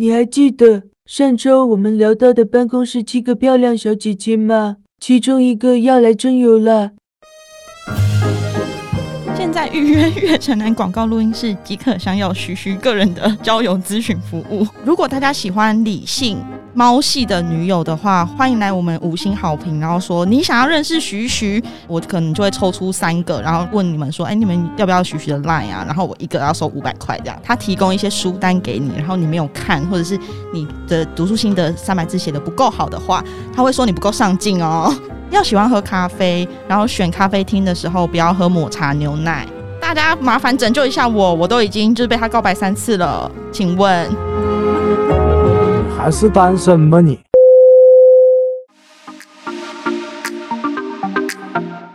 [0.00, 4.76] 你还记得上周我们聊到的办公室七个漂亮小姐姐吗？
[5.00, 6.92] 其中一个要来真友了。
[9.36, 14.64] 现在预约月城南广告录音室即可享有徐徐个人的 交友咨询服务。
[14.84, 16.38] 如果大家喜欢理性
[16.78, 25.82] 猫系的女友的话，欢迎来我们五星好评，然后说你想要认识徐徐，我可能就会抽出三个，然后问你们说，哎，你们要不要徐徐的 line 啊？
[25.84, 27.36] 然后我一个要收五百块这样。
[27.42, 30.16] 他提供一些书单给你，然后你没有看，或者是
[30.54, 34.96] 你的读书心得三百字写的不够好的话，他会说你不够上进哦。
[35.32, 39.44] 要喜欢喝咖啡，然后选咖啡厅的时候不要喝抹茶牛奶。
[39.80, 44.08] 大家麻烦拯救一下我，我都已经就是被他告白三次了，请问
[45.98, 47.18] 还是单身吧你？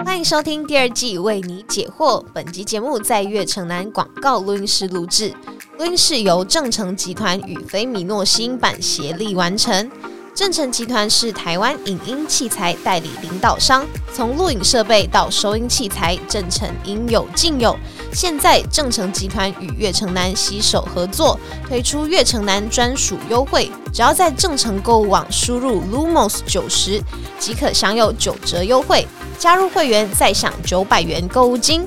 [0.04, 2.22] 欢迎收听第二季为你解惑。
[2.34, 5.34] 本集节目在悦城南广告录音室录制，
[5.80, 9.90] 录音室由正成集团与菲米诺新版协力完成。
[10.36, 17.74] 正成集团是台湾影音器材代理领导商，从录影设备到收音器材，正成应有尽有。
[18.14, 27.02] 现在正成集团与悦城南携手合作，推出悦城南专属优惠，只要在正成购物网输入 Lumos 九十，
[27.40, 29.06] 即可享有九折优惠。
[29.40, 31.86] 加入会员再享九百元购物金。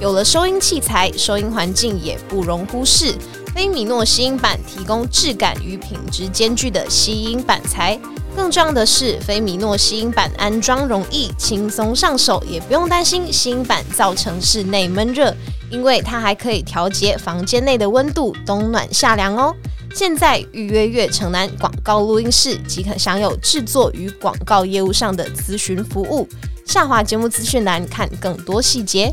[0.00, 3.14] 有了收音器材，收音环境也不容忽视。
[3.54, 7.98] 菲米诺吸音板提供质感与品质兼具的吸音板材，
[8.34, 15.32] 更重要的是，菲米诺吸音板安装容易，轻松上手，也不用担心吸音板造成室内闷热，
[15.74, 19.52] 因为它还可以调节房间内的温度，冬暖夏凉哦。
[19.92, 26.28] 现在预约月城南广告录音室，即可享有制作与广告业务上的咨询服务。
[26.64, 29.12] 下滑节目资讯栏看更多细节。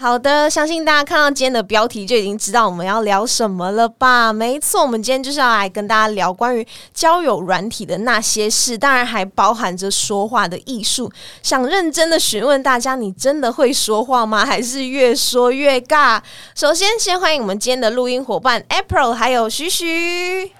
[0.00, 4.32] 好的，相信大家看到今天的标题就已经知道我们要聊什么了吧？
[4.32, 11.10] 没错，我们今天就是要来跟大家聊关于交友软体的那些事，当然还包含着说话的艺术。
[11.42, 14.46] 想认真的询问大家，你真的会说话吗？
[14.46, 16.20] 还是越说越尬？
[16.54, 20.52] 首先，先欢迎我们今天的录音伙伴 April，还有徐徐。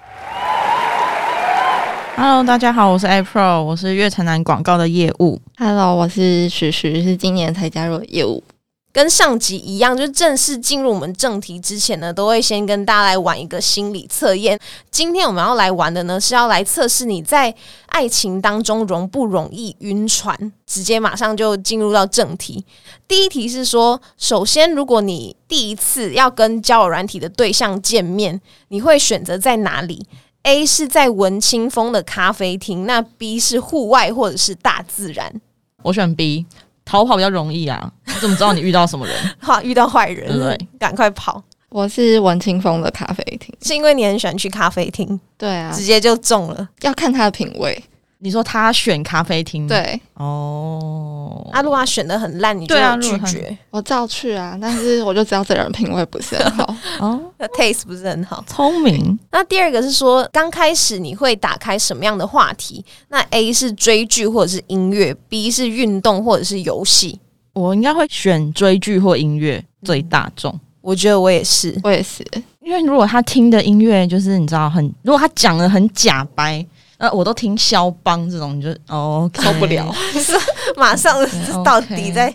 [2.17, 5.39] Hello，大家好，我是 April，我是月城南广告的业务。
[5.57, 8.43] Hello，我是徐徐，是今年才加入的业务。
[8.91, 14.59] 跟上集一样，就正式进入我们正题之前呢，都会先跟大家来玩一个心理测验。
[14.89, 17.53] 今天我们要来玩的呢，是要来测试你在
[17.87, 20.51] 爱情当中容不容易晕船。
[20.65, 22.65] 直接马上就进入到正题。
[23.07, 28.39] 第一题是说，首先，如果你第一次要跟交友软体的对象见面，
[28.69, 30.05] 你会选择在哪里
[30.43, 35.41] ？A 是在文青风的咖啡厅，那 B 是户外或者是大自然。
[35.81, 36.45] 我选 B，
[36.89, 37.91] 逃跑比较容易啊。
[38.07, 39.15] 你怎么知道你遇到什么人？
[39.39, 40.67] 好，遇到坏人，对对？
[40.79, 41.41] 赶快跑！
[41.69, 43.53] 我是文清风的咖啡厅。
[43.61, 46.67] 是因为你很喜欢去咖啡厅，对啊，直接就中了。
[46.81, 47.83] 要看他的品味。
[48.21, 56.75] 你说他选咖啡厅，对，哦，啊，如果他选的很烂，你就对啊有拒如果他绝，我照去啊，但是我就知道这人品味不是很好。
[56.99, 58.43] 哦，那 taste 不是很好。
[58.45, 62.83] 聪明， 那第二个是说，刚开始你会打开什么样的话题？
[63.07, 67.17] 那 A 是追剧或者是音乐，B 是运动或者是游戏。
[67.53, 70.59] 我应该会选追剧或音乐最大众。
[70.81, 72.25] 我觉得我也是，我也是，
[72.61, 76.65] 因为如果他听的音乐就是你知道很，如果他讲的很假白，
[76.99, 79.91] 呃，我都听肖邦这种，你就哦受不了。
[80.77, 82.33] 马上嗯到底在。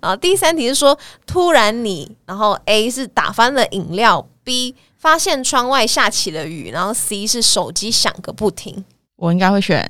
[0.00, 8.84] 啊，第三题是说，突然你，然后 A 是打翻了饮料，B 发现窗外下起了雨，然后 C 是手机响个不停。
[9.16, 9.84] 我应该会选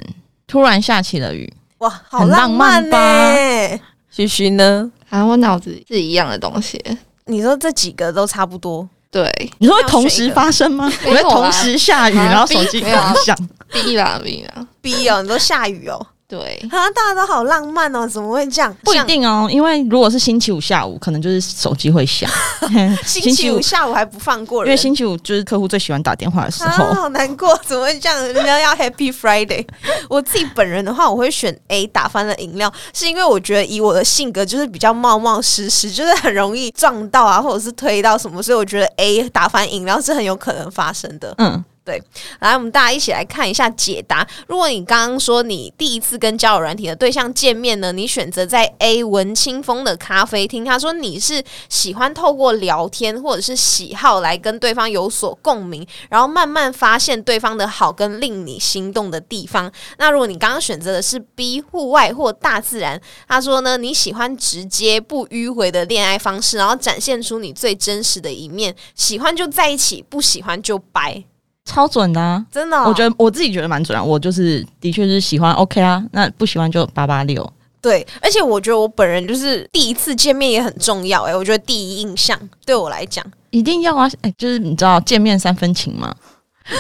[0.47, 1.53] 突然下起了雨。
[1.79, 3.81] 哇，好浪漫漫吧呢！
[4.11, 4.91] 徐徐呢？
[5.11, 6.83] 啊，我脑子是一样的东西。
[7.27, 9.53] 你说这几个都差不多，对。
[9.59, 10.93] 你说会同时发生吗？
[11.05, 12.25] 你会同时下雨，啊？
[12.25, 13.13] 然后手机没有啊。
[13.15, 13.37] 共享
[13.73, 18.75] ？，B 啦 B 啦，B 哦，你说下雨哦，对，啊，大家都好浪漫哦，怎么会这样？
[18.83, 22.29] 不一定哦，因为如果是星期五下午，可能就是手机会响。
[23.05, 26.95] 星期五下午还不放过人，因为星期五就是客户最喜欢打电话的时啊，候。
[26.95, 28.19] 好难过，怎么会这样？
[28.33, 29.67] 人家要 Happy Friday。
[30.09, 41.35] 我自己本人的话，我会选 A 打翻了饮料，是因为我觉得以我的性格就是比较冒冒失失，就是很容易撞到啊，或者是推到什么，所以我觉得 A 打翻饮料是很有可能发生的。
[41.39, 42.03] 嗯，对
[42.41, 44.27] 来，我们大家一起来看一下解答。
[44.47, 59.71] 如果你刚刚说你第一次跟交友软体的对象见面呢，你选择在 A 文清风的咖啡厅，他说你是喜欢透过聊天或者是喜好来跟对方有所共鸣，然后慢慢发现对方的好跟令你心动的地方。
[59.99, 62.99] 那如果你刚刚选择的是 B 户外或大自然，
[63.29, 71.25] 他说呢，你喜欢直接不迂回的恋爱方式，然后展现出你最真实的一面，喜欢就在一起，不喜欢就掰。
[71.65, 72.45] 超准的、啊。
[72.51, 77.51] 真的哦、我觉得我自己觉得蛮准啊，我就是的确是喜欢 OK 啊，那不喜欢就八八六。
[77.81, 84.09] 对，而且我觉得我本人就是第一次见面也很重要哎、我觉得第一印象对我来讲，一定要啊！
[84.23, 86.15] 哎、就是你知道见面三分情嘛。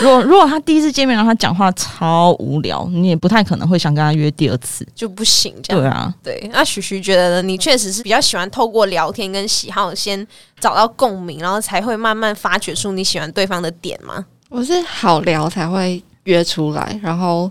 [0.00, 4.86] 如果如果他第一次见面，然后他讲话超无聊，你也不太可能会想跟他约第二次。
[4.94, 5.82] 就不行这样。
[5.82, 7.42] 对啊，对，那徐徐觉得呢？
[7.42, 10.26] 你确实是比较喜欢透过聊天跟喜好先
[10.58, 14.24] 找到共鸣，然后才会慢慢发掘出你喜欢对方的点吗？
[14.54, 17.50] 我是好聊才会约出来，然后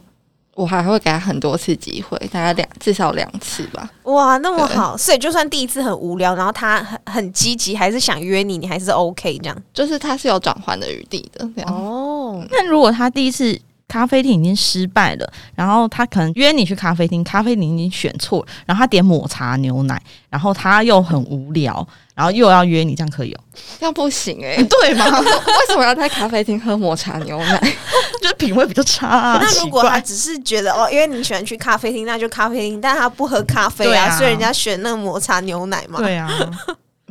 [0.56, 3.92] 我还会给他很多次机会，大概两至少两次吧。
[4.04, 9.64] 哇，那么好，所以就算第一次很无聊，然后他很很积极，还是想约你，你还是 OK 这样。
[9.74, 11.76] 就是他是有转换的余地的，这样。
[11.76, 13.60] 哦，那如果他第一次
[13.94, 20.02] 咖啡厅已经失败了，然后他可能约你去咖啡厅，咖啡厅已经选错了，然后他点抹茶牛奶，
[20.32, 23.40] 然后他又很无聊，然后又要约你，这样可以哦？
[23.80, 25.06] 这样不行哎、对吗？
[25.22, 27.60] 为什么要在咖啡厅喝抹茶牛奶？
[28.20, 29.40] 就是品味比较差、啊。
[29.40, 36.00] 那如果他只是觉得哦，因为你喜欢去咖啡厅，那就咖啡厅，但他不喝咖啡啊，啊所以人家选那个抹茶牛奶嘛。
[36.00, 36.28] 对啊，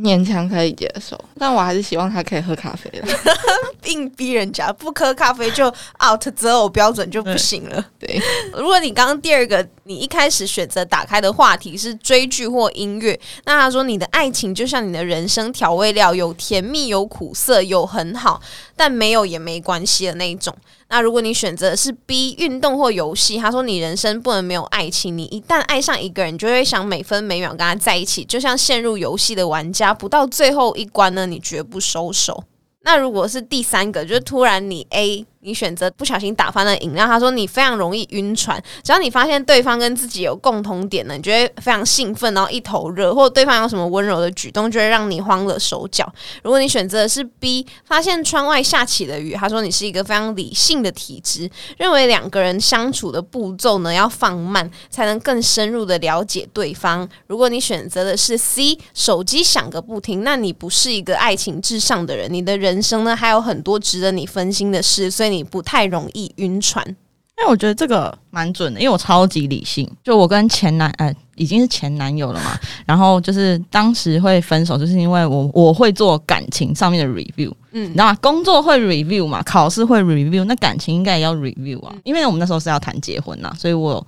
[0.02, 3.06] 勉强可以接受，但我还是希望他可以喝咖啡的。
[3.86, 5.66] 硬逼人家不喝咖啡就
[6.02, 7.84] out 择偶标准就不行了。
[7.98, 8.20] 对，
[8.54, 18.40] 如果你刚刚第二个，你一开始选择打开的话题是追剧或音乐，那他说你的爱情就像你的人生调味料，有甜蜜，有苦涩，有很好，
[18.74, 20.56] 但没有也没关系的那一种。
[20.88, 32.44] 那如果你选择的是 B 运动或游戏，他说你人生不能没有爱情，你一旦爱上一个人，就会想每分每秒跟他在一起，就像陷入游戏的玩家，不到最后一关呢，你绝不收手。
[32.82, 46.10] 那如果是第三个，就突然你 A 你选择不小心打翻了饮料，他说你非常容易晕船，只要你发现对方跟自己有共同点呢，你就会非常兴奋，然后一头热，或者对方有什么温柔的举动，就会让你慌了手脚。
[46.44, 57.08] 如果你选择的是 B，发现窗外下起了雨，他说你是一个非常理性的体质，认为两个人相处的步骤呢要放慢，才能更深入的了解对方。
[57.26, 66.84] 如果你选择的是 C，手机响个不停，那你不是一个爱情至上的人，你的人生呢还有很多值得你分心的事，所以你不太容易晕船。
[67.38, 69.90] 因为我觉得这个蛮准的，因为我超级理性。
[70.04, 72.56] 就我跟前男呃已经是前男友了嘛，
[72.86, 78.16] 然后就是当时会分手，就是因为我我会做感情上面的 review，嗯你知道吗？
[78.20, 84.06] 工作会 review 嘛，考试会 review，那感情应该也要 review 啊，因为我们那时候是要谈结婚呐、所以我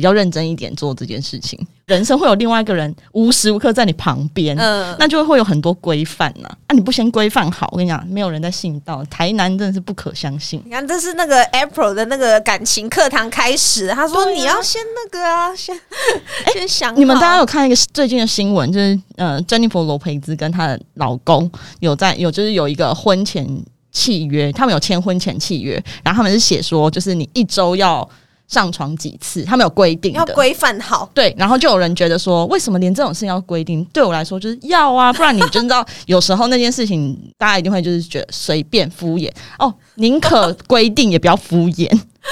[0.00, 1.58] 比较认真一点做这件事情。
[1.84, 6.48] 人生会有另外一个人无时无刻在你旁边，嗯，那就会有很多规范呐。
[6.66, 9.04] 啊，你不先规范好，我跟你讲，没有人在信道。
[9.10, 10.62] 台南真的是不可相信。
[10.64, 15.78] 你看，这是那个 April 的那个感情课堂开始，他说啊你要先那个啊，先
[16.54, 16.98] 先想。
[16.98, 21.50] 你们大家有看一个最近的新闻，就是呃，珍妮佛罗培兹跟她的老公
[21.80, 23.46] 有在有就是有一个婚前
[23.92, 28.08] 契约，他们有签婚前契约，然后他们是写说，就是你一周要
[28.50, 30.18] 上床几次，他们有规定的。
[30.18, 31.08] 要规范好。
[31.14, 33.82] 对，然后就有人觉得说，为什么连这种事情要规定？
[33.92, 41.88] 对我来说就是要啊，不然你就知道，有时候那件事情大家一定会就是觉得随便敷衍哦，宁可规定也不要敷衍。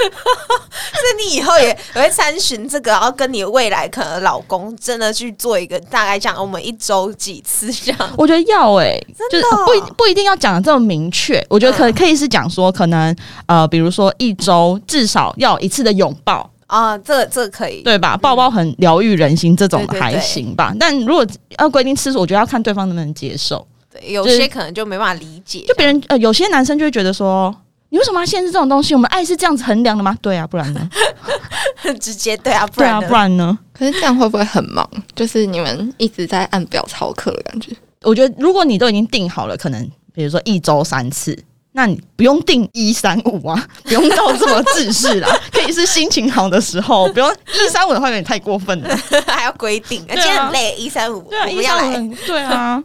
[0.93, 8.11] 那你以后也也会参询这个，然后跟你未来可能老公真的去做一个大概讲，我们一周几次这样。
[8.17, 11.45] 我觉得要诶、就是真的哦不一不一定要讲的这么明确。
[11.49, 13.15] 我觉得可嗯可以是讲说，可能
[13.47, 17.83] 呃，比如说一周至少要一次的拥抱，啊，这这可以。
[17.83, 18.17] 对吧？
[18.17, 20.75] 抱抱很疗愈人心，这种的还行吧。
[20.79, 21.27] 但如果
[21.59, 23.67] 要规定次数，我觉得要看对方能不能接受。
[23.91, 25.65] 对，有些可能就没办法理解。
[25.67, 27.55] 就别人呃，有些男生就会觉得说。
[27.91, 28.95] 你为什么要限制这种东西？
[28.95, 30.17] 我们爱是这样子衡量的吗？
[30.21, 30.89] 对啊，不然呢？
[31.77, 33.59] 很 直接对啊，不然呢不然呢？
[33.73, 34.89] 可是这样会不会很忙？
[35.15, 37.73] 就是你们一直在按表操课的感觉。
[38.03, 41.37] 我觉得如果你都已经定好了，可能比如说一周三次，
[41.73, 48.97] 那你不用定一三五啊，不用到这么自式啦， 可以是心情好的时候，不用一三五的话有点太过分了。
[49.27, 51.87] 还要规定，啊今天很累，一三五，对啊，我们要来。
[51.89, 52.85] 一三五，对啊，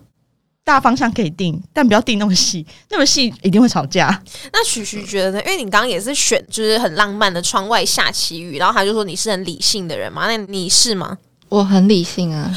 [0.66, 4.22] 大方向可以定，但不要定那么细， 那么细一定会吵架。
[4.52, 5.40] 那徐徐觉得呢？
[5.42, 11.18] 因为你刚刚也是选就是很浪漫的窗外下起雨，然后他就说你是很理性的人嘛，那你是吗？
[11.50, 12.52] 我很理性啊，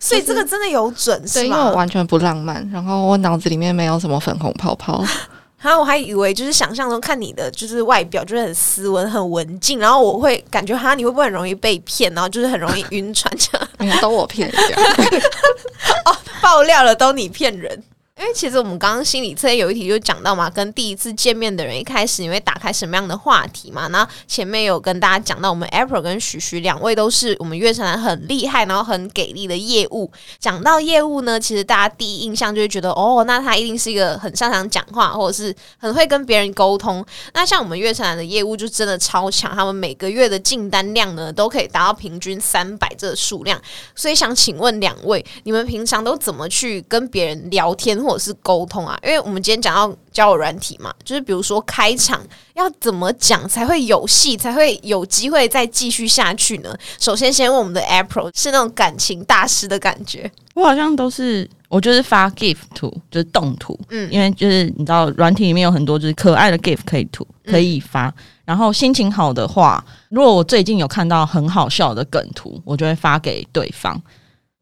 [0.00, 1.56] 所以这个真的有准对，是吗？
[1.58, 5.04] 因为我完全不浪漫，然后我脑子里面没有什么粉红泡泡，
[5.62, 13.98] 然后我还以为就是想象中看你的就是外表就是很斯文很文静，然后我会感觉哈你会不会很容易被骗，然后就是很容易晕船这样？
[14.02, 14.76] 都我骗人家。
[16.42, 17.82] 爆料了都你骗人。
[18.22, 23.88] 因为其实我们刚刚心理测验有一题就讲到嘛，跟第一次见面的人一开始你会打开什么样的话题嘛？
[23.88, 30.08] 然后前面有跟大家讲到，我们 April 跟徐徐两位都是我们月城很厉害，然后很给力的业务。
[30.38, 37.04] 讲到业务呢，其实大家第一印象就会觉得，哦，那他一定是一个很擅长讲话，或者是很会跟别人沟通。
[37.34, 43.60] 那像我们月城的业务就真的超强，他们每个月的进单量呢都可以达到平均三百这个数量。
[43.96, 48.00] 所以想请问两位，你们平常都怎么去跟别人聊天？
[48.02, 52.20] 或者是沟通啊，因为我们今天讲到交友软体嘛，就是比如说开场
[52.54, 56.76] 要怎么讲才会有戏，才会有机会再继续下去呢？
[56.98, 60.30] 首先，先问我们的 April，是那种感情大师的感觉。
[60.54, 68.12] 我好像都是，我就是发 GIF 图，就是动图，嗯，因为就是你知道，软体里面有很多就是可爱的 GIF 可以图可以发。
[68.44, 73.98] 然后心情好的话，如果我最近有看到很好笑的梗图，我就会发给对方。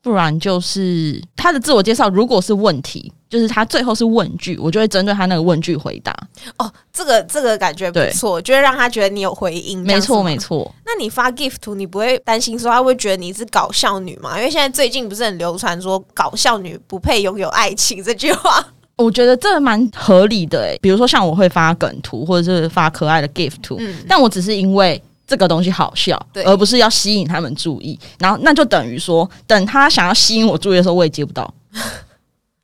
[0.03, 6.13] 不然就是他的自我介绍，如果是问题，就是他最后是问句，我就会针对他那个问句回答。
[6.59, 9.83] 哦，这个这个感觉不错，就会让他觉得你有回应。
[9.85, 10.71] 没错没错。
[10.85, 14.37] 那你发 gift 图，你不会担心说他会觉得你是搞笑女吗？
[14.37, 18.63] 因为现在最近不是很流传说搞笑女不配拥有爱情这句话。
[18.97, 25.03] 我觉得这蛮合理的诶，比如说像我会发梗图，或者是发可爱的 gift 图，但我只是因为。
[25.31, 27.97] 这个东西好笑，而不是要吸引他们注意。
[28.19, 31.55] 然后那就等于说，等他想要吸引我注意的时候，我也接不到。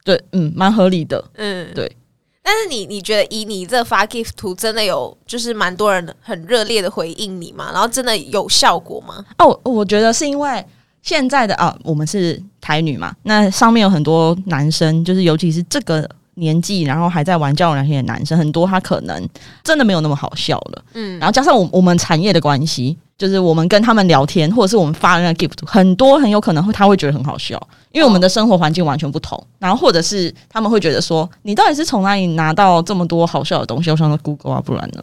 [0.07, 1.23] 对，嗯，蛮合理的。
[1.35, 1.95] 嗯，对。
[2.43, 7.71] 但是你你觉得以你这发 gift 图，真的有就是蛮多人很热烈的回应你吗？
[7.75, 9.23] 然后真的有效果吗？
[9.39, 10.65] 哦，我觉得是因为
[11.03, 16.09] 现在的啊，我们是台女嘛，那上面有很多男生，就是尤其是这个。
[16.39, 19.27] 年纪，然后还在玩交友软件的男生很多，他可能
[19.65, 20.85] 真的没有那么好笑了。
[20.93, 27.61] 嗯，然后加上我我们产业的关系，就是我们跟他们聊天，或者是我们发那个 gift，很多很有可能会他会觉得很好笑，
[27.93, 29.43] 因为我们的生活环境完全不同。
[29.59, 33.91] 然后或者是他们会觉得说，你到底是从哪里拿到这么多好笑的东西？
[33.91, 35.03] 我想说 Google 啊，不然呢？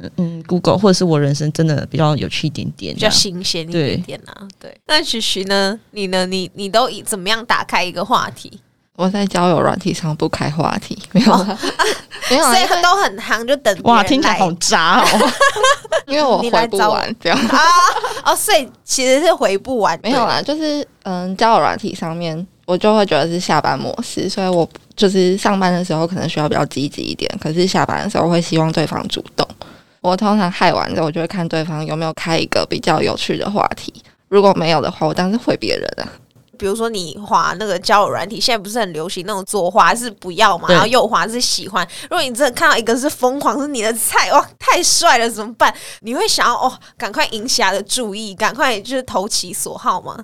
[0.16, 4.46] 嗯，Google 或者是我人生真的比较有趣一点点，比较新鲜一点点啊。
[4.60, 5.76] 对，那徐徐呢？
[5.90, 6.24] 你呢？
[6.24, 8.60] 你你都以怎么样打开一个话题？
[8.98, 11.32] 我在交友软体上不开话题， 没有，
[12.28, 15.06] 没有，所以都很夯，就等哇，听起来好渣哦，
[16.08, 17.58] 因为我回不完这样啊，
[18.24, 29.46] 哦，所以其实是回不完，没有啦，就是嗯，交友软体上面我就会觉得是下班模式，所以我就是上班的时候可能需要比较积极一点，可是下班的时候会希望对方主动。
[30.00, 33.94] 我通常嗨完之后，我就会看对方有没有开一个比较有趣的话题，
[34.28, 36.08] 如果没有的话，我当然回别人啊。
[36.58, 41.86] 比如说你滑那个交友软体，现在不是很流行那种左滑是不要嘛，然后右滑是喜欢。
[42.02, 45.72] 如果你真的看到一个是疯狂是你的菜哇，太帅了怎么办？
[46.00, 50.18] 你会想要哦，赶快引起他的注意，赶快就是投其所好吗？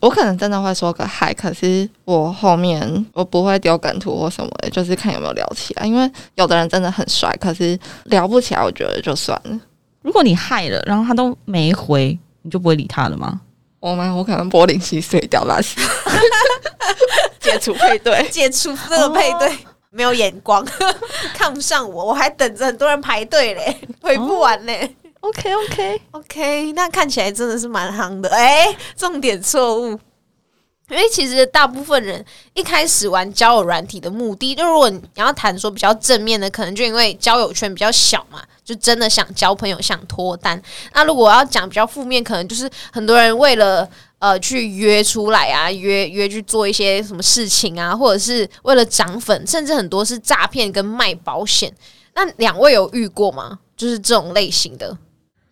[0.00, 5.84] 我可能真的会说个嗨，可是我后面我不会丢梗图或什么的，就是看有没有聊起来。
[5.84, 9.60] 因为有的人真的很帅，可是聊不起来，我觉得就算了。
[10.02, 13.40] 如果你嗨了，然后他都没回，你就不会理他了吗？
[13.80, 14.12] 我吗？
[14.14, 15.60] 我可能玻璃心碎掉了，
[17.40, 19.56] 解除配对，解除这个配对，
[19.90, 20.66] 没有眼光，
[21.34, 24.96] 看不上我，我还等着很多人排队嘞，回不完嘞。
[25.20, 28.28] OK OK OK，那看起来真的是蛮夯的。
[28.30, 29.98] 哎，重点错误。
[30.90, 40.60] 因为其实大部分人一开始玩交友软体的目的，就如果你要谈说比较正面的，可能就因为交友圈比较小嘛，就真的想交朋友、想脱单。
[40.94, 51.72] 那如果要讲比较负面，可能就是很多人为了呃去约出来啊，约约去做一些什么事情啊，或者是为了涨粉，甚至很多是诈骗跟卖保险。
[52.14, 53.58] 那两位有遇过吗？
[53.76, 54.96] 就是这种类型的。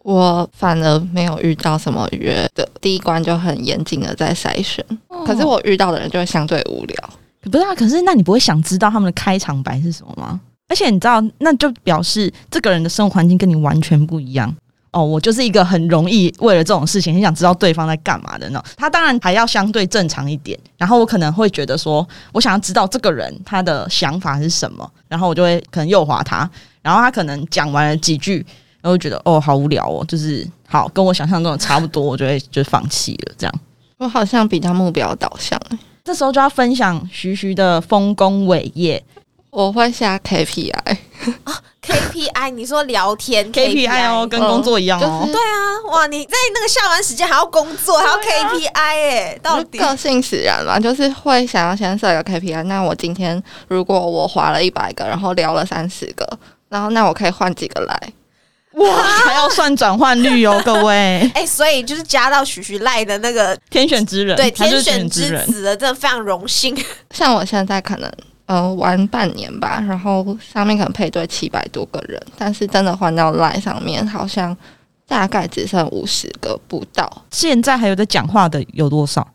[0.07, 4.85] 我反而没有遇到什么约的，第一关就很严谨的在筛选。
[5.27, 7.11] 可是我遇到的人就会相对无聊，
[7.51, 7.75] 不是啊？
[7.75, 10.41] 可是那你不会想知道他们的开场白是什么吗？
[10.69, 14.55] 而且你知道，那就表示这个人的生活环境跟你完全不一样。
[14.93, 18.65] 哦，我就是一个很容易为了这种事情很想知道对方在干嘛的那种。
[18.77, 26.49] 他当然还要相对正常一点，然后我可能会觉得说，我想要知道这个人他的想法是什么，然后我就会可能诱惑他，
[26.81, 28.47] 然后他可能讲完了几句。
[28.87, 33.35] 我会觉得哦，好无聊哦，就是好跟我想象中的差不多，我就会就放弃了。
[33.37, 33.55] 这样，
[33.99, 35.61] 我好像比他目标导向。
[36.05, 39.03] 这时候就要分享徐徐的丰功伟业。
[39.51, 40.71] 我会下 KPI
[41.45, 45.21] 啊 KPI，你说聊天 KPI 哦，跟工作一样哦。
[45.23, 45.57] 就是对啊，
[45.93, 52.65] 哇，你在那个下班时间还要工作，还要 KPI 哎、到底就个性使然嘛，就是会想要先设一个 KPI。
[52.65, 56.39] 那我今天如果我划了一百个，然后聊了三十个，
[56.69, 58.13] 然后那我可以换几个来？
[58.77, 65.29] 哇，还要算转换率哦， 各位，哎、所以就是加到许许赖的那个天选之人，对天选之。
[65.47, 66.77] 子的，真的非常荣幸。
[67.11, 68.13] 像我现在可能
[68.45, 74.55] 呃玩半年吧，然后上面可能配对七百多个人，但是真的换到 Line 上面，好像
[75.09, 79.27] 大概只剩五十个不到，现在还有在讲话的有多少？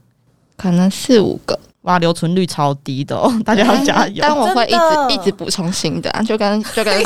[0.56, 1.60] 可能四五个。
[1.84, 4.20] 哇，留存率超低的哦， 大家要加油！
[4.22, 7.04] 但我会一直一直补充新的、啊，就跟 就跟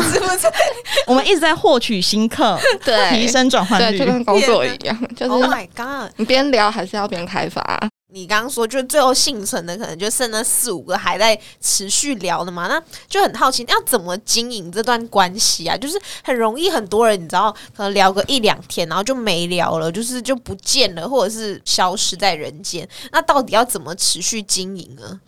[1.08, 4.06] 我们一直在获取新客，对提升转换对，率就。
[4.06, 6.12] 跟工作一样，就是？Oh 是 my god！
[6.18, 15.76] 你边聊还是要边开发啊、你刚刚说，就最后幸存的可能就剩那四五个还在持续聊的嘛，那就很好奇，要怎么经营这段关系啊？
[15.76, 22.88] 就是很容易，很多人你知道，可能聊个一两天，然后就没聊了，就是就不见了，或者是消失在人间。
[23.12, 25.20] 那到底要怎么持续经营呢？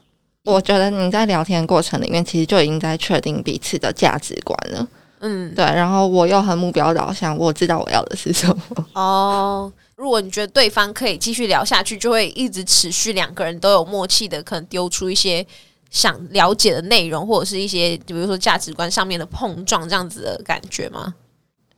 [0.43, 4.87] 我觉得你在聊天过程里面，其实就已经在确定彼此的价值观了。
[5.19, 8.85] 嗯，对，然后我又很目标导向，我知道我要的是什么。
[8.93, 15.45] 哦，如果你觉得对方可以继续聊下去，就会一直持续，两个人都有默契的，可能丢出一些
[15.89, 21.13] 想了解的内容，或者是一些比如说价值观上面的碰撞，这样子的感觉吗？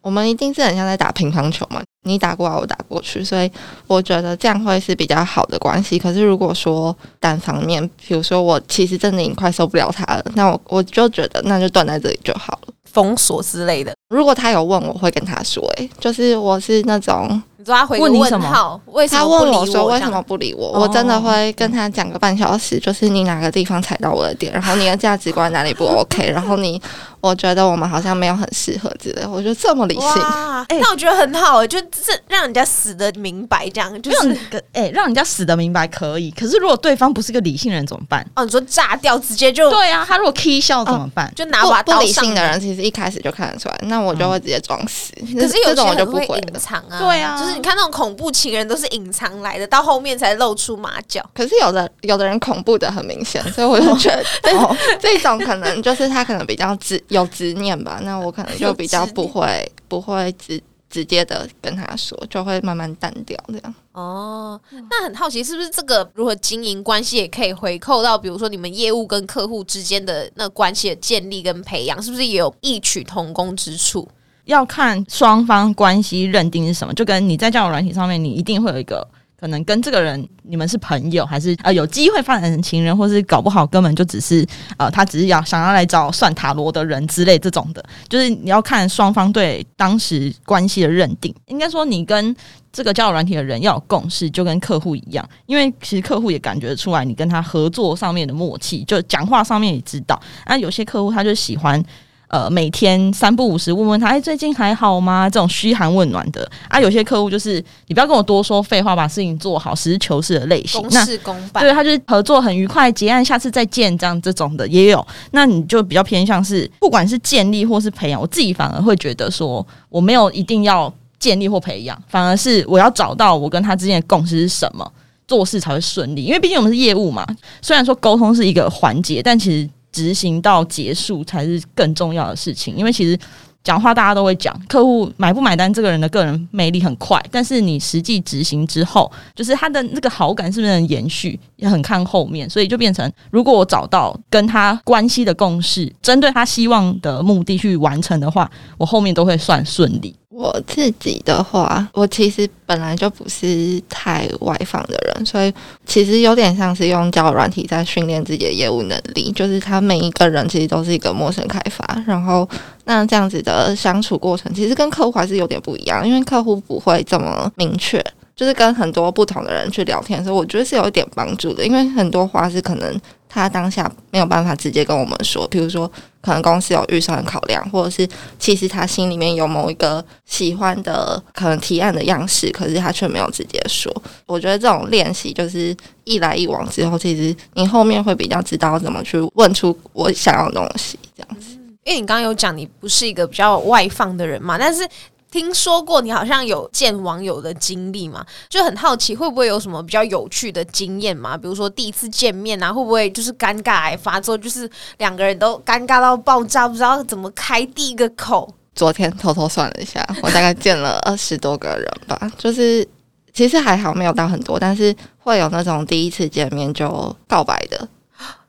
[0.01, 3.51] 我们一定是很像在打乒乓球嘛，你打过来，我打过去，所以
[3.85, 5.99] 我觉得这样会是比较好的关系。
[5.99, 12.73] 可是如果说单方面，比如说我其实真的已经快受不了他了，那我我就觉得那就断在这里就好了。
[12.91, 13.93] 封锁之类的。
[14.09, 26.81] 如果他有问，我会跟他说、欸，就是我是那种你说他回个问你什么问号，为什他么他问我说为什么不理我，哦我真的会跟他讲个半小时，就是你哪个地方踩到我的点，然后你的价值观哪里不 OK， 然后你
[27.21, 30.03] 我觉得我们好像没有很适合之类的，我就这么理性。
[30.03, 34.35] 哇，那我觉得很好，就这让人家死的明白，这样就是
[34.73, 38.25] 哎、让人家死的明白可以，可是如果对方不是个理性人怎么办？
[38.35, 41.31] 哦，你说炸掉，直接就对啊，他如果 k 笑怎么办？
[41.35, 45.13] 就拿把不不理刀上来性的人，其实一开始就看得出来，那我就会直接装死。
[45.39, 46.53] 可是有种我就不会隐。
[46.59, 51.23] 藏啊，对啊就是你看那种恐怖情人都是隐藏来的，到后面才露出马脚。
[51.33, 63.73] 可是有的有的人恐怖的很明显，所以我就觉得 哦这这种可能就是他可能比较执有执念吧，那我可能就比较不会不会直直接的跟他说，就会慢慢淡掉这样。
[63.91, 74.07] 哦，那很好奇，是不是这个如何经营关系，也可以回扣到，比如说你们业务跟客户之间的那关系的建立跟培养，是不是也有异曲同工之处？
[74.45, 79.07] 要看双方关系认定是什么，就跟你在交友软体上面，你一定会有一个
[79.39, 84.45] 可能跟这个人你们是朋友，还是呃有机会发展成情人，或是搞不好根本就只是
[84.77, 91.33] 呃他只是要想要来找算塔罗的人之类这种的，就是你要看双方对当时关系的认定。
[91.47, 92.35] 应该说你跟
[92.71, 100.19] 这个交友软体的人要有共识，就跟客户一样，因为其实客户也感觉得出来你跟他合作上面的默契，就讲话上面也知道。
[100.43, 101.83] 啊，有些客户他就喜欢。
[102.29, 105.27] 呃，每天三不五时问问他，哎，最近还好吗？
[105.27, 110.79] 这种嘘寒问暖的啊，有些客户就是你不要跟我多说废话，把事情做好，实事求是的类型。
[110.79, 115.05] 公那事公办对，他就是合作很愉快，结案，下次再见，这样这种的也有。
[115.31, 124.87] 那你就比较偏向是，不管是建立或是培养，我自己反而会觉得说，我没有一定要建立或培养，反而是我要找到我跟他之间的共识是什么，
[125.27, 126.23] 做事才会顺利。
[126.23, 127.25] 因为毕竟我们是业务嘛，
[127.59, 132.75] 虽然说沟通是一个环节，但其实执行到结束才是更重要的事情。
[132.75, 133.17] 因为其实
[133.63, 142.49] 讲话大家都会讲，客户买不买单，这个人的个人魅力很快，但是你实际执行之后，就是他的那个好感是不是能延续，也很看后面。
[142.49, 150.15] 所以就变成，如果我找到跟他关系的共识，针对他希望的目的去完成的话，我后面都会算顺利。
[150.39, 155.53] 我自己的话，我其实本来就不是太外放的人，所以
[155.85, 159.33] 其实有点像是用交软体在训练自己的业务能力。
[159.33, 162.47] 就是他每一个人其实都是一个陌生开发，然后
[162.85, 168.01] 那这样子的相处过程，其实跟客户还是有点不一样，因为客户不会这么明确。
[168.33, 172.97] 就是跟很多不同的人去聊天的时候，我觉得是有一点帮助的，因为很多话是可能
[173.27, 183.93] 他当下没有办法直接跟我们说，比如说可能公司有预算考量，或者是其实他心里面有某一个喜欢的可能提案的样式，可是他却没有直接说。
[184.25, 191.57] 我觉得这种练习就是一来一往之后，其实你后面会比较知道怎么去问出我想要的东西，这样子。
[191.85, 194.87] 因为你刚刚有讲你不是一个比较外放的人嘛，但是
[195.31, 201.37] 听说过你好像有见网友的经历嘛，就很好奇会不会有什么比较有趣的经验嘛？
[201.37, 208.51] 比如说第一次见面啊，会不会就是尴尬癌发作，就是两个人都尴尬到爆炸，不知道怎么开第一个口。
[208.75, 212.87] 昨天偷偷算了一下，我大概见了二十多个人吧，就是
[213.33, 217.87] 其实还好没有到很多，但是会有那种第一次见面就告白的。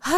[0.01, 0.13] 啊！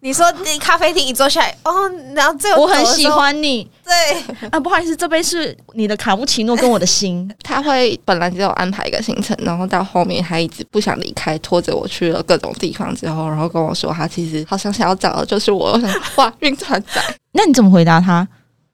[0.00, 7.28] 你说你咖啡厅一坐下来，哦，然后最后我很喜欢你对，啊，不好意思，这杯是你的卡布奇诺跟我的心。
[7.42, 15.72] 他会本来只有安排一个行程，然后到后面他一直不想离开，拖着我去了各种地方之后，然后跟我说他其实好像想要找的就是我。
[15.72, 18.26] 我想哇，晕船仔 那你怎么回答他？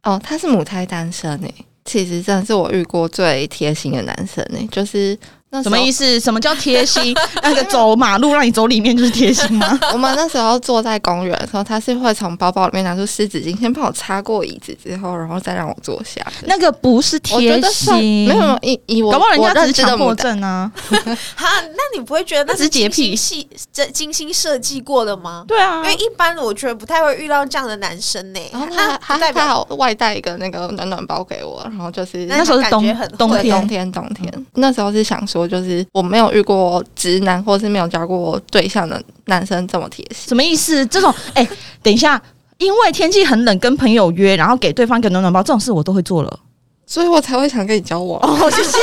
[0.02, 5.18] 哦，他是母胎单身诶，其实真的是我遇过最贴心的男生诶，就是
[5.52, 6.18] 那什么意思？
[6.18, 7.14] 什么叫贴心？
[7.42, 9.78] 那个走马路让你走里面就是贴心吗？
[9.92, 16.26] 我们那时候坐在公园的时候，他是会从包包里面拿出湿纸巾，先帮我擦过椅子之后，然后再让我坐下。
[16.46, 20.72] 那个不是贴心，没有以以我搞不好人家只是强迫症啊。
[21.36, 25.44] 哈，那你不会觉得那是洁癖精心细这精心设计过的吗？
[25.46, 40.28] 对啊因为一般我觉得不太会遇到这样的男生呢、然后他他他不代表还有外带一个那个暖暖包给我，然后就是那那时候是冬感觉很会对冬天冬天冬天，那时候是想说，就是我没有遇过直男，或是没有交过对象的男生这么贴心。
[40.28, 40.84] 什么意思？
[40.86, 41.46] 这种哎、
[41.82, 42.20] 等一下，
[42.58, 46.40] 因为天气很冷，跟朋友约，然后给对方一个暖暖包，这种事我都会做了。
[46.84, 48.20] 所以我才会想跟你交往。
[48.20, 48.78] 哦，谢谢，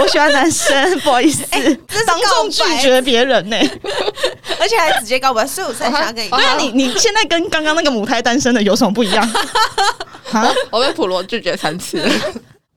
[0.00, 1.44] 我喜欢男生，不好意思，
[2.06, 3.56] 当众拒绝别人呢、
[4.58, 6.28] 而且还直接告白，所以我才想要跟你。
[6.30, 9.22] 对啊，你你现在跟刚刚那个母胎单身的有什么不一样？
[10.32, 10.50] 啊？
[10.70, 12.00] 我被普罗拒绝三次，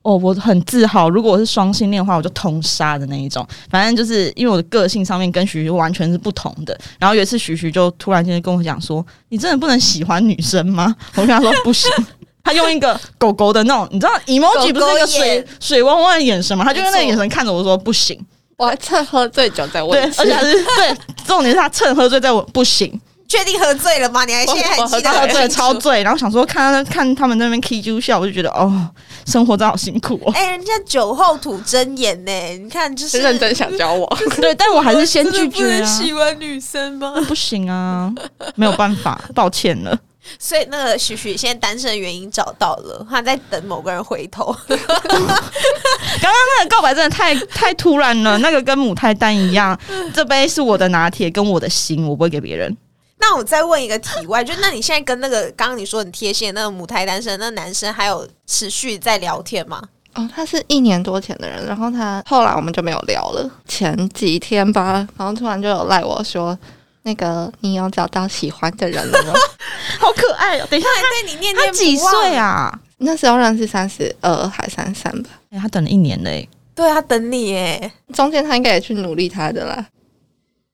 [0.03, 3.47] 哦，我很自豪，如果我是双性恋的话，我就通杀的那一种。
[3.69, 6.75] 反正就是因为我的个性上面跟徐徐完全是不同的。
[6.97, 11.89] 然后有一次徐徐就突然间跟我讲说：“你真的不能喜欢女生吗？”我跟他说：“不行。
[12.43, 16.65] ”他用一个狗狗的那种，你知道 emoji 不是那个水眼水汪汪的眼神吗？
[16.65, 18.19] 他就用那个眼神看着我说：“不行。
[18.57, 22.99] 我还趁喝醉酒再”对，问而且还是对，重点是他趁喝醉在我不行，
[23.31, 24.25] 确定喝醉了吗？
[24.25, 28.89] 你还现在还记得他喝醉超醉，然后想说看他看他们那边 K 啾笑，我就觉得哦，
[29.25, 30.33] 生活真好辛苦哦。
[30.35, 34.19] 哎、人家酒后吐真言呢，你看就是是认真想交往。
[34.41, 35.99] 对，但我还是先拒绝啊。
[36.17, 37.13] 欢女生吗？
[37.25, 38.11] 不行啊，
[38.55, 39.97] 没有办法，抱歉了。
[40.37, 44.53] 所以那个许许现在单身的原因找到了，他在等某个人回头。
[44.67, 49.79] 刚刚那个告白真的太 太突然了，那个跟母胎单一样，
[50.13, 52.75] 这杯是我的拿铁，跟我的心，我不会给别人。
[53.21, 59.81] 那我再问一个题外，就那你现在跟那个刚刚你说很贴心的那个母胎单身的那个男生，还有持续在聊天吗？
[60.15, 63.49] 哦，他是一年多前的人，然后他后来我们就没有聊了。
[63.67, 66.57] 前几天吧，然后突然就有赖我说，
[67.03, 69.33] 那个你有找到喜欢的人了吗？
[69.99, 70.67] 好可爱哦！
[70.69, 72.35] 等一下，他还对你念念他几岁？
[72.35, 72.77] 啊？
[72.97, 77.91] 那时候认识三十二还三三吧，哎、他等了一年嘞、对他等你耶。
[78.13, 79.85] 中间他应该也去努力他的啦。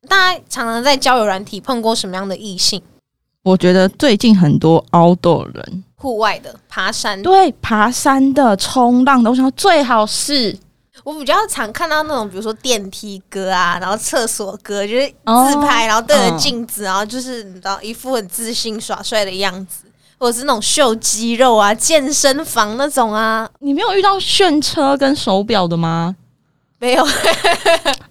[0.08, 2.82] 大家常常在交友软体碰过什么样的异性？
[3.44, 10.58] 我觉得最近很多 outdoor 人，户外的爬山，对爬山的、冲浪的，我想说最好是。
[11.04, 19.86] 我比较常看到那种，比如说电梯哥啊，然后厕所哥，就是哦自拍，然后对着嗯镜子，然后就是你知道一副很自信耍帅的样子，
[20.18, 26.16] 或者是那种秀肌肉啊、健身房那种啊，你没有遇到炫车跟手表的吗？
[26.80, 27.04] 没有，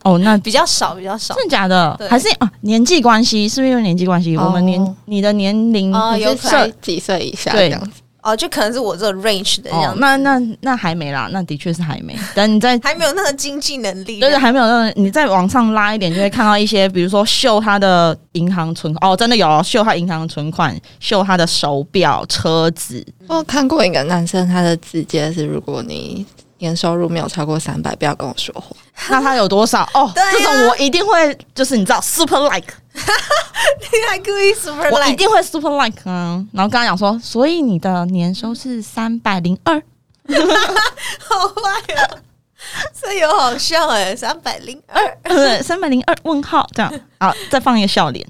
[0.03, 1.35] 哦，那比较少，比较少。
[1.35, 2.09] 真的假的对？
[2.09, 3.49] 还是啊年纪关系？
[3.49, 4.37] 是不是因为年纪关系？
[4.37, 8.01] 哦我们年你的年龄哦有可能几岁以下对这样子？
[8.23, 12.19] 哦，就可能是我这个 range 的这样哦，，那那那还没啦，那的确是还没。
[12.35, 14.19] 等你在 还没有那个经济能力。
[14.19, 26.27] 就是还没有那个，你再往上拉一点，就会看到一些，比如说秀他的银行存款，哦，真的有哦秀他银行存款，秀他的手表、车子，我有看过一个男生，他的直接是：如果你
[26.59, 28.75] 年收入没有超过三百，不要跟我说话。
[29.11, 29.89] 那他有多少？
[29.95, 36.45] 哦，对啊这种我一定会，就是你知道，super like， 你还故意 super 我一 like，定会 super like 啊。
[36.53, 39.75] 然后跟他讲说，所以你的年收是三百零二，
[40.29, 42.11] 好坏啊！
[43.01, 48.27] 这有好笑哎，三百零二，对，三百零二问号这样，好，再放一个笑脸，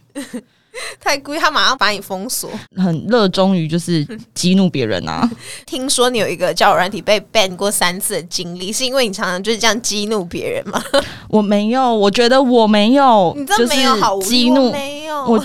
[1.00, 2.50] 太故意，他马上把你封锁。
[2.76, 5.28] 很热衷于就是 激怒别人啊。
[5.64, 10.82] 听说你有一个交友软体被 ban 过三次的经历，是因为你常常就是这样激怒别人吗？
[11.28, 14.70] 我没有，我觉得我没有，你这就是没有好激怒。
[14.72, 15.38] 没有，我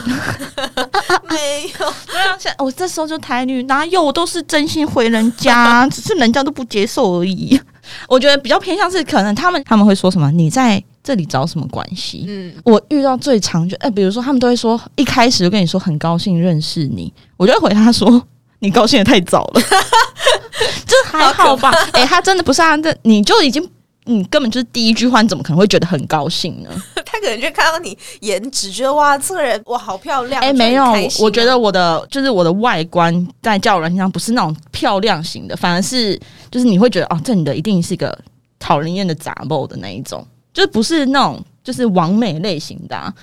[1.30, 1.94] 没有。
[2.10, 7.60] 对啊，现我这时候就台女，哪有我都是真心回人家，只是人家都不接受而已。
[8.08, 12.26] 我觉得比较偏向是，可能他们他们会说什么，你在这里找什么关系？
[12.28, 18.22] 嗯，我遇到最常就哎、比如说他们都会说，一开始就跟你说很高兴认识你，我就会回他说，
[18.60, 19.62] 你高兴的太早了，
[20.86, 21.72] 就是还好吧？
[21.94, 23.68] 哎、他真的不是啊，这你就已经。
[24.06, 26.70] 你根本就是第一句话，你怎么可能会觉得很高兴呢？
[27.06, 30.42] 他可能就看到你颜值，觉得哇，这个人哇好漂亮。
[30.42, 30.84] 哎、没有
[31.20, 38.18] 我觉得我的就是我的外观在交友软件上不是那种漂亮型的，反而是就是你会觉得哦，这女的一定是一个
[38.58, 43.14] 讨人厌的杂毛的那一种，就不是那种就是完美类型的、啊。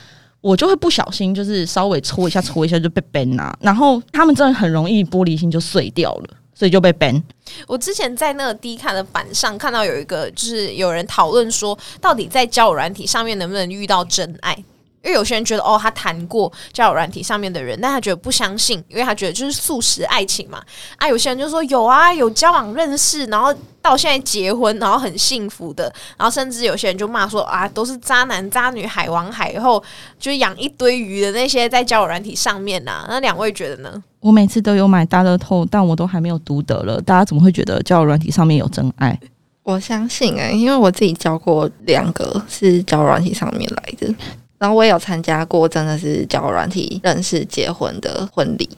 [0.40, 7.20] 我就会不小心，就是稍微搓一下搓一下就被 ban 啊，然后他们真的很容易玻璃心就碎掉了，所以就被 ban。
[7.66, 14.56] 我之前在那个 D 卡的板上看到有一个，就是有人讨论说，到底在交友软体上面能不能遇到真爱？
[15.02, 20.62] 因为有些人觉得哦，他谈过交友软体上面的人，但他觉得不相信，因为他觉得就是素食爱情嘛。
[20.96, 25.92] 啊，有些人就说有啊，有交往认识，然后到现在结婚，然后很幸福的。
[26.16, 29.82] 然后甚至有些人就骂说啊，都是渣男渣女、海王海后，
[30.18, 34.02] 就养一堆鱼的那些在交友软体上面呐、那两位觉得呢？
[34.20, 39.18] 我每次都有买大乐透，但我都还没有读得了，大家怎么会觉得交友软体上面有真爱？
[39.62, 44.12] 我相信哎、因为我自己交过两个是交友软体上面来的，
[44.58, 48.68] 然后我也有参加过真的是交友软体认识结婚的婚礼。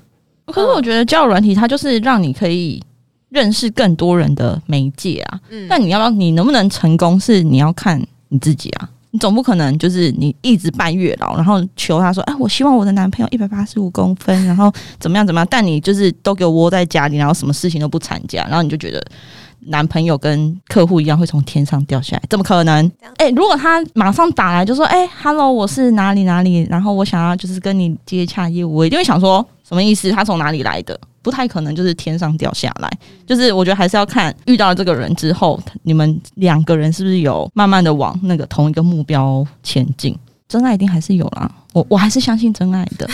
[0.46, 2.82] 可是我觉得交友软体它就是让你可以
[3.28, 5.40] 认识更多人的媒介啊。
[5.48, 8.88] 嗯，但你要不要，你能不能成功，是你要看你自己啊。
[9.12, 19.04] 你总不可能就是你一直拜月老，然后求他说：“哎，我希望我的男朋友一百八十五公分，然后怎么样怎么样。”但你就是都给我窝在家里，然后什么事情都不参加，然后你就觉得
[19.66, 23.14] 男朋友跟客户一样会从天上掉下来，怎么可能这样？
[23.18, 30.10] 哎、如果他马上打来就说：“哎，hello，我是哪里哪里，然后我想要就是跟你接洽业务。”我一定会想说什么意思？
[30.10, 30.98] 他从哪里来的？
[31.22, 32.90] 不太可能就是天上掉下来。
[33.26, 40.16] 就是我觉得还是要看遇到了这个人之后，你们两个人是不是有慢慢的往那个同一个目标前进。
[40.48, 43.08] 真爱一定还是有啦，我我还是相信真爱的，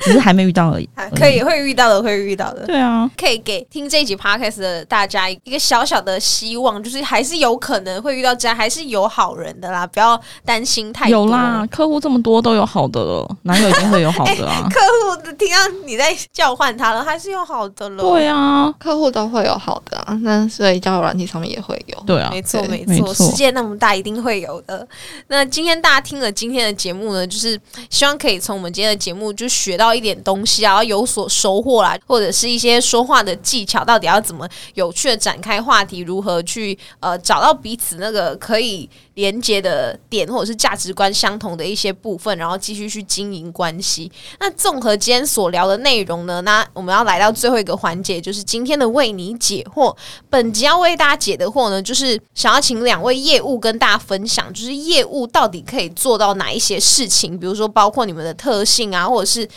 [0.00, 0.88] 只是还没遇到而已。
[0.94, 2.66] 啊可以会遇到的，会遇到的。
[2.66, 11.24] 对啊，可以给听这一集 podcast 的大家一个小小的希望，就是还是有可能会遇到这样，还是有好人的啦，不要担心太多。
[11.24, 14.66] 有啦，，客户这么多都有好的了，哪有一定会有好的啊。
[14.72, 18.02] 客户听到你在叫唤他了，还是有好的了。
[18.02, 22.02] 对啊，客户都会有好的啊，那所以交友软体上面也会有。
[22.06, 24.86] 对啊，没错，对没错，没错世界那么大，一定会有的。
[25.28, 27.58] 那今天大家听了今天的节目呢，就是
[27.90, 44.10] 希望可以从我们今天的节目就学到到一点东西啊，然后有所收获啦，或者是一些说话的技巧，到底要怎么有趣的展开话题，如何去呃找到彼此那个可以连接的点，或者是价值观相同的一些部分，然后继续去经营关系。
[44.40, 49.96] 那综合今天所聊的内容呢，那我们要来到最后一个环节，就是今天的为你解惑。
[50.28, 59.48] 本集要为大家解的惑呢，就是想要请两位业务跟大家分享，就是业务到底可以做到哪一些事情，比如说包括你们的特性啊，或者是。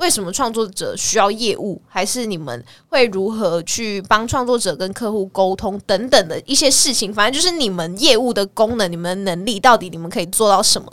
[0.00, 7.12] 为什么创作者需要业务，还是你们会如何去帮创作者跟客户沟通等等的一些事情？
[7.12, 10.88] 反正就是你们业务的功能，你们能力到底你们可以做到什么？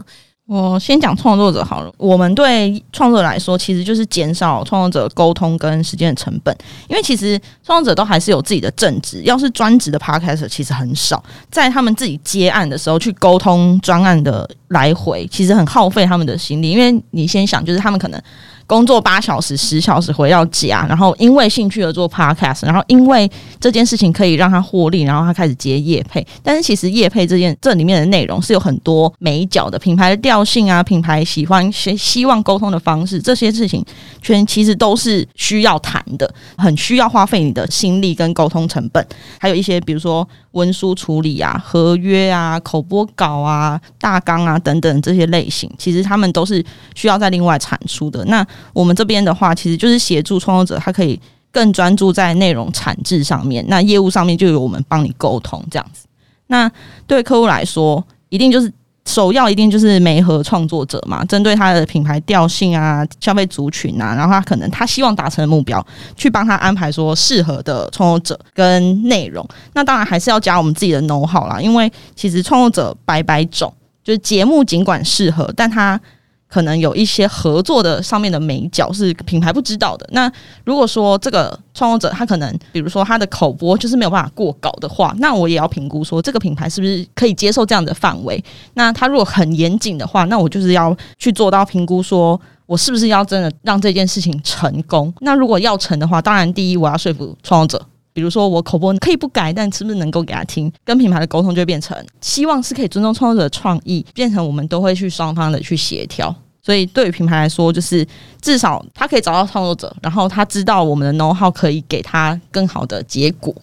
[0.46, 1.92] 我先讲创作者好了。
[1.98, 6.56] 我们对创作者来说，其实就是减少创作者沟通跟时间的成本，
[6.90, 16.72] 因为其实创作者都还是有自己的正职，要是专职的 podcaster 其实很少，在他们自己接案的时候去沟通专案的来回，其实很耗费他们的心力。
[16.72, 18.22] 因为你先想，就是他们可能。
[18.68, 26.26] 工作八小时、十小时回到家，然后因为兴趣而做 podcast，然后因为这件事情可以让他获利，然后他开始接业配。
[26.44, 33.84] 但是其实业配这件这里面的内容是有很多美角的，品牌的调性啊，品牌喜欢希希望沟通的方式，这些事情
[34.22, 39.04] 全其实都是需要谈的，很需要花费你的心力跟沟通成本，
[39.40, 46.64] 还有一些比如说文书处理啊、合约啊、口播稿啊、大纲啊等等这些类型，其实他们都是
[46.96, 48.26] 需要在另外产出的。
[48.26, 51.20] 那我们这边的话，其实就是协助创作者，他可以
[51.52, 53.64] 更专注在内容产制上面。
[53.68, 56.06] 那业务上面就由我们帮你沟通这样子。
[56.48, 56.70] 那
[57.06, 58.72] 对客户来说，一定就是
[59.08, 65.84] 首要一定就是媒合创作者嘛，针对他的品牌调性啊、消费族群啊，然后他可能他希望达成的目标，
[66.18, 69.48] 去帮他安排说适合的创作者跟内容。
[69.74, 76.00] 那当然还是要加我们自己的 know how 啦，因为其实创作者百百种，就是节目尽管适合，但他
[76.48, 80.08] 可能有一些合作的上面的美角是品牌不知道的。
[80.12, 80.32] 那
[80.64, 88.44] 如果说这个创作者他可能，比如说他的口播就是没有办法过稿的话，那我也要评估说这个品牌是不是可以接受这样的范围。
[88.74, 92.40] 那他如果很严谨的话，那我就是要去做到评估说。
[92.68, 95.14] 我是不是要真的让这件事情成功？
[95.22, 97.86] 那如果要成的话，当然第一我要说服创作者，
[98.18, 100.74] 比如说我口播可以不改，但是不是能够给他听？
[100.84, 106.36] 跟品牌的沟通就变成希望是可以尊重创作者的创意，变成我们都会去双方的去协调。
[106.64, 108.04] 所以对于品牌来说，就是
[108.42, 113.54] 至少他可以找到创作者，然后他知道我们的 know how 可以给他更好的结果。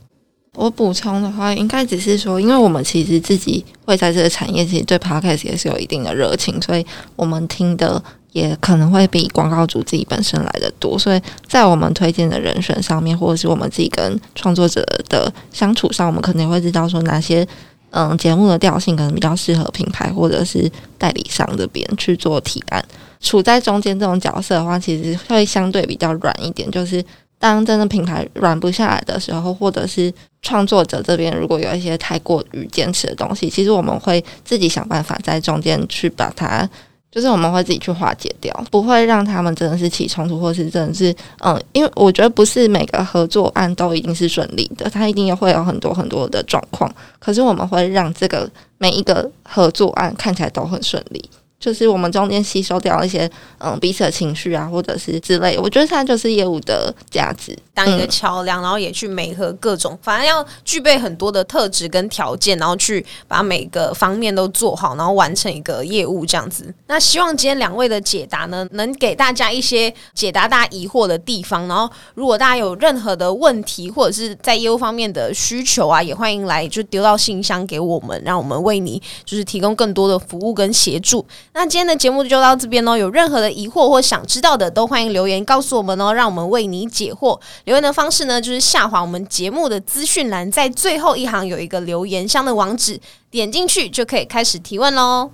[0.55, 6.87] 我补充的话，应该只是说，因为我们其实自己会在这个产业，其实对 podcast 也是有一定的热情，所以
[7.17, 8.01] 我们听的
[8.35, 10.99] 也可能会比广告主自己本身来的多。
[10.99, 17.47] 所以在我们推荐的人选上面，或者是我们自己跟创作者的相处上，我们可能会知道说哪些
[17.91, 20.69] 嗯节目的调性可能比较适合品牌或者是
[20.99, 22.85] 代理商这边去做提案。
[23.21, 27.03] 处在中间这种角色的话，其实会相对比较软一点，就是
[27.39, 36.69] 当真的品牌软不下来的时候，或者是创作者这边如果有一些太过于坚持的东西，其实我们会自己想办法在中间去把它，
[37.15, 51.31] 就是我们会自己去化解掉，不会让他们真的是起冲突，或是真的是嗯，因为我觉得不是每个合作案都一定是顺利的，它一定也会有很多很多的状况，可是我们会让这个每一个合作案看起来都很顺利。
[51.65, 66.71] 就是我们中间吸收掉一些嗯彼此的情绪啊，或者是之类，我觉得它就是业务的价值，当一个桥梁，然后也去媒合各种，反正要具备很多的特质跟条件，然后去把每个方面都做好，然后完成一个业务这样子。
[66.87, 71.67] 那希望今天两位的解答呢，能给大家一些解答大家疑惑的地方。
[71.67, 81.25] 然后如果大家有任何的问题，或者是在业务方面的需求啊，也欢迎来就丢到信箱给我们，让我们为你就是提供更多的服务跟协助。
[81.57, 87.39] 那今天的节目就到这边喽，有任何的疑惑或想知道的，都欢迎留言告诉我们哦，让我们为你解惑。
[87.65, 92.99] 留言的方式呢，就是下滑我们节目的资讯栏，在最后一行有一个留言箱的网址，
[93.31, 95.31] 点进去就可以开始提问喽。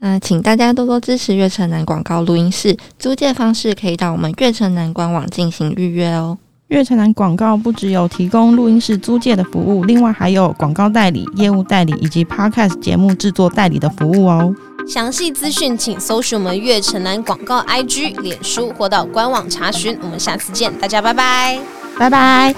[0.00, 6.36] 那请大家多多支持月城南广告录音室，租借方式可以到我们月城南官网进行预约哦。
[6.66, 14.52] 月城南广告不只有提供录音室租借的服务，另外还有广告代理、业务代理以及 podcast 节目制作代理的服务哦。
[14.86, 19.96] 详细资讯请搜寻我们悦城南广告 IG、脸书或到官网查询。
[20.02, 21.60] 我们下次见，大家拜拜，
[21.96, 22.54] 拜拜。